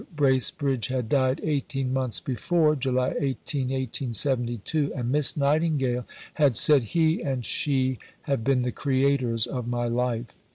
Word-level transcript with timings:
Bracebridge 0.15 0.87
had 0.87 1.09
died 1.09 1.41
eighteen 1.43 1.93
months 1.93 2.19
before 2.19 2.75
(July 2.75 3.13
18, 3.19 3.67
1872), 3.69 4.91
and 4.95 5.11
Miss 5.11 5.37
Nightingale 5.37 6.07
had 6.33 6.55
said: 6.55 6.81
"He 6.97 7.21
and 7.21 7.45
she 7.45 7.99
have 8.23 8.43
been 8.43 8.63
the 8.63 8.71
creators 8.71 9.45
of 9.45 9.67
my 9.67 9.87
life. 9.87 10.35